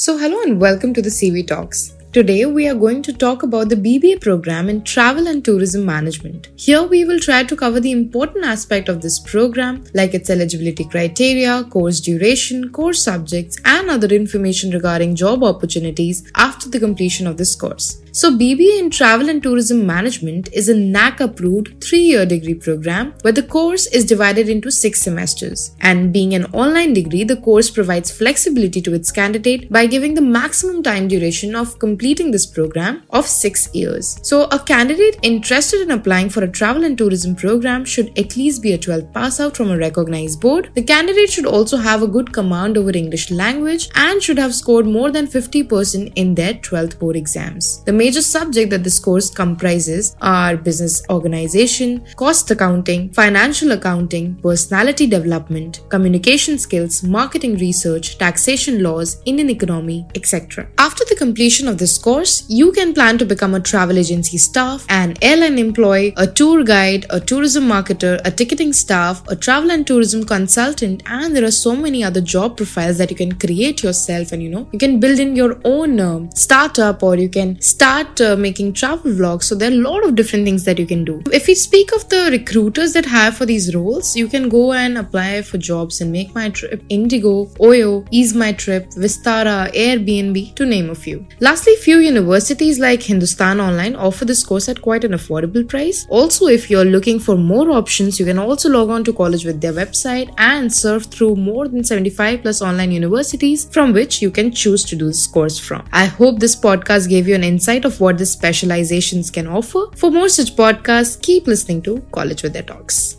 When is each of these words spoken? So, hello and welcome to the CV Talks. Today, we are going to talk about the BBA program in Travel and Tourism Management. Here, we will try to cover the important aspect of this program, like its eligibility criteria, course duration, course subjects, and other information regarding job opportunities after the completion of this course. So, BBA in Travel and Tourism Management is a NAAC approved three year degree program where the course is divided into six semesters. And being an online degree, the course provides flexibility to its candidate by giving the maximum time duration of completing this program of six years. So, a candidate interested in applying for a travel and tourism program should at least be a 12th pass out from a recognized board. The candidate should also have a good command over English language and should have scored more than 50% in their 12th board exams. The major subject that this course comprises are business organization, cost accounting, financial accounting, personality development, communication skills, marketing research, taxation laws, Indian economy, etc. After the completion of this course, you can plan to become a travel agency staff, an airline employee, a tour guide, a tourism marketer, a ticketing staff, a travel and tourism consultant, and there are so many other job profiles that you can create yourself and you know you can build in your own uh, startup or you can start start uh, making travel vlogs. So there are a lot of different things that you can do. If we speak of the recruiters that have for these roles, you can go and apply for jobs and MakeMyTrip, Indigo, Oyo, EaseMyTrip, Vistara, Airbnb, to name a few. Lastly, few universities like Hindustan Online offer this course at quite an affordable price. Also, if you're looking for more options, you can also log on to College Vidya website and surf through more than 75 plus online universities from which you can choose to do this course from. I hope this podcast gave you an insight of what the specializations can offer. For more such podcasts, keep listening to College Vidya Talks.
So, 0.00 0.16
hello 0.16 0.40
and 0.42 0.60
welcome 0.60 0.94
to 0.94 1.02
the 1.02 1.08
CV 1.08 1.44
Talks. 1.44 1.96
Today, 2.12 2.46
we 2.46 2.68
are 2.68 2.74
going 2.82 3.02
to 3.02 3.12
talk 3.12 3.42
about 3.42 3.68
the 3.68 3.74
BBA 3.74 4.20
program 4.20 4.68
in 4.68 4.84
Travel 4.84 5.26
and 5.26 5.44
Tourism 5.44 5.84
Management. 5.84 6.50
Here, 6.54 6.84
we 6.84 7.04
will 7.04 7.18
try 7.18 7.42
to 7.42 7.56
cover 7.56 7.80
the 7.80 7.90
important 7.90 8.44
aspect 8.44 8.88
of 8.88 9.02
this 9.02 9.18
program, 9.18 9.82
like 9.94 10.14
its 10.14 10.30
eligibility 10.30 10.84
criteria, 10.84 11.64
course 11.64 11.98
duration, 11.98 12.70
course 12.70 13.02
subjects, 13.02 13.58
and 13.64 13.90
other 13.90 14.06
information 14.06 14.70
regarding 14.70 15.16
job 15.16 15.42
opportunities 15.42 16.30
after 16.36 16.68
the 16.68 16.78
completion 16.78 17.26
of 17.26 17.36
this 17.36 17.56
course. 17.56 18.00
So, 18.12 18.30
BBA 18.30 18.78
in 18.78 18.90
Travel 18.90 19.28
and 19.28 19.42
Tourism 19.42 19.86
Management 19.86 20.48
is 20.52 20.68
a 20.68 20.74
NAAC 20.74 21.20
approved 21.20 21.84
three 21.84 22.00
year 22.00 22.24
degree 22.24 22.54
program 22.54 23.14
where 23.22 23.32
the 23.32 23.42
course 23.42 23.86
is 23.88 24.04
divided 24.04 24.48
into 24.48 24.70
six 24.70 25.02
semesters. 25.02 25.76
And 25.80 26.12
being 26.12 26.34
an 26.34 26.46
online 26.46 26.94
degree, 26.94 27.24
the 27.24 27.36
course 27.36 27.70
provides 27.70 28.10
flexibility 28.10 28.80
to 28.82 28.94
its 28.94 29.10
candidate 29.10 29.70
by 29.70 29.86
giving 29.86 30.14
the 30.14 30.22
maximum 30.22 30.82
time 30.82 31.08
duration 31.08 31.54
of 31.54 31.78
completing 31.78 32.30
this 32.30 32.46
program 32.46 33.02
of 33.10 33.26
six 33.26 33.68
years. 33.74 34.18
So, 34.22 34.44
a 34.44 34.58
candidate 34.58 35.18
interested 35.22 35.82
in 35.82 35.90
applying 35.90 36.30
for 36.30 36.42
a 36.42 36.48
travel 36.48 36.84
and 36.84 36.96
tourism 36.96 37.36
program 37.36 37.84
should 37.84 38.18
at 38.18 38.36
least 38.36 38.62
be 38.62 38.72
a 38.72 38.78
12th 38.78 39.12
pass 39.12 39.38
out 39.40 39.56
from 39.56 39.70
a 39.70 39.76
recognized 39.76 40.40
board. 40.40 40.70
The 40.74 40.82
candidate 40.82 41.30
should 41.30 41.46
also 41.46 41.76
have 41.76 42.02
a 42.02 42.06
good 42.06 42.32
command 42.32 42.78
over 42.78 42.96
English 42.96 43.30
language 43.30 43.88
and 43.94 44.22
should 44.22 44.38
have 44.38 44.54
scored 44.54 44.86
more 44.86 45.10
than 45.10 45.26
50% 45.26 46.12
in 46.16 46.34
their 46.34 46.54
12th 46.54 46.98
board 46.98 47.16
exams. 47.16 47.84
The 47.84 47.92
major 48.08 48.22
subject 48.22 48.70
that 48.70 48.84
this 48.84 48.98
course 49.06 49.28
comprises 49.28 50.16
are 50.22 50.56
business 50.56 50.94
organization, 51.10 51.90
cost 52.16 52.50
accounting, 52.50 53.02
financial 53.12 53.72
accounting, 53.72 54.26
personality 54.46 55.06
development, 55.06 55.80
communication 55.94 56.56
skills, 56.56 57.02
marketing 57.02 57.54
research, 57.58 58.06
taxation 58.16 58.82
laws, 58.82 59.10
Indian 59.26 59.50
economy, 59.50 59.98
etc. 60.14 60.66
After 60.78 61.04
the 61.10 61.16
completion 61.24 61.68
of 61.68 61.76
this 61.76 61.98
course, 61.98 62.34
you 62.48 62.72
can 62.78 62.94
plan 62.94 63.18
to 63.18 63.26
become 63.26 63.54
a 63.54 63.60
travel 63.60 63.98
agency 63.98 64.38
staff, 64.38 64.86
an 64.88 65.14
airline 65.20 65.58
employee, 65.58 66.14
a 66.16 66.26
tour 66.26 66.64
guide, 66.64 67.04
a 67.10 67.20
tourism 67.20 67.64
marketer, 67.74 68.14
a 68.24 68.30
ticketing 68.30 68.72
staff, 68.72 69.22
a 69.28 69.36
travel 69.36 69.70
and 69.70 69.86
tourism 69.86 70.24
consultant, 70.24 71.02
and 71.04 71.36
there 71.36 71.44
are 71.44 71.58
so 71.66 71.76
many 71.76 72.02
other 72.02 72.22
job 72.22 72.56
profiles 72.56 72.96
that 72.96 73.10
you 73.10 73.18
can 73.24 73.32
create 73.44 73.82
yourself 73.82 74.32
and 74.32 74.42
you 74.42 74.50
know 74.54 74.66
you 74.72 74.78
can 74.78 74.98
build 74.98 75.18
in 75.26 75.36
your 75.36 75.52
own 75.74 76.00
uh, 76.00 76.18
startup 76.46 77.02
or 77.02 77.14
you 77.16 77.28
can 77.28 77.60
start 77.60 77.87
start 77.88 78.20
uh, 78.20 78.36
making 78.36 78.72
travel 78.74 79.12
vlogs. 79.12 79.44
So 79.44 79.54
there 79.54 79.70
are 79.70 79.74
a 79.74 79.84
lot 79.90 80.04
of 80.04 80.14
different 80.14 80.44
things 80.44 80.64
that 80.64 80.78
you 80.78 80.86
can 80.86 81.04
do. 81.04 81.22
If 81.32 81.46
we 81.46 81.54
speak 81.54 81.92
of 81.92 82.06
the 82.10 82.28
recruiters 82.30 82.92
that 82.92 83.06
have 83.06 83.36
for 83.38 83.46
these 83.46 83.74
roles, 83.74 84.14
you 84.14 84.28
can 84.28 84.48
go 84.50 84.72
and 84.72 84.98
apply 84.98 85.42
for 85.42 85.56
jobs 85.56 86.00
and 86.02 86.14
MakeMyTrip, 86.14 86.82
Indigo, 86.90 87.46
Oyo, 87.68 87.92
EaseMyTrip, 88.18 88.94
Vistara, 89.04 89.72
Airbnb, 89.84 90.54
to 90.56 90.66
name 90.66 90.90
a 90.90 90.94
few. 90.94 91.26
Lastly, 91.40 91.76
few 91.76 91.98
universities 92.00 92.78
like 92.78 93.02
Hindustan 93.02 93.58
Online 93.60 93.96
offer 93.96 94.26
this 94.26 94.44
course 94.44 94.68
at 94.68 94.82
quite 94.82 95.04
an 95.04 95.12
affordable 95.12 95.66
price. 95.66 96.06
Also, 96.10 96.46
if 96.46 96.68
you're 96.70 96.84
looking 96.96 97.18
for 97.18 97.36
more 97.36 97.70
options, 97.70 98.20
you 98.20 98.26
can 98.26 98.38
also 98.38 98.68
log 98.68 98.90
on 98.90 99.02
to 99.04 99.14
College 99.14 99.44
Vidya 99.44 99.72
website 99.72 100.34
and 100.36 100.70
surf 100.70 101.04
through 101.04 101.36
more 101.36 101.68
than 101.68 101.84
75 101.84 102.42
plus 102.42 102.60
online 102.60 102.92
universities 102.92 103.66
from 103.72 103.94
which 103.94 104.20
you 104.20 104.30
can 104.30 104.52
choose 104.52 104.84
to 104.84 104.94
do 104.94 105.06
this 105.06 105.26
course 105.26 105.58
from. 105.58 105.88
I 105.92 106.04
hope 106.04 106.38
this 106.38 106.54
podcast 106.54 107.08
gave 107.08 107.26
you 107.26 107.34
an 107.34 107.44
insight 107.44 107.77
of 107.84 108.00
what 108.00 108.18
the 108.18 108.26
specializations 108.26 109.30
can 109.30 109.46
offer. 109.46 109.90
For 109.96 110.10
more 110.10 110.28
such 110.28 110.56
podcasts, 110.56 111.20
keep 111.20 111.46
listening 111.46 111.82
to 111.82 112.00
College 112.12 112.42
Vidya 112.42 112.62
Talks. 112.62 113.17